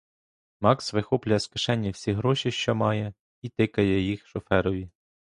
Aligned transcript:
Макс 0.61 0.93
вихоплює 0.93 1.39
з 1.39 1.47
кишені 1.47 1.89
всі 1.91 2.13
гроші, 2.13 2.51
що 2.51 2.75
має, 2.75 3.13
і 3.41 3.49
тикає 3.49 3.99
їх 4.01 4.27
шоферові. 4.27 4.89